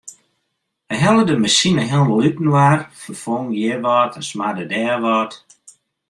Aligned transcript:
Hy 0.89 0.95
helle 1.03 1.23
de 1.29 1.35
masine 1.43 1.83
hielendal 1.87 2.19
útinoar, 2.29 2.79
ferfong 3.01 3.47
hjir 3.55 3.79
wat 3.87 4.13
en 4.19 4.25
smarde 4.29 4.65
dêr 4.71 4.97
wat. 5.05 5.31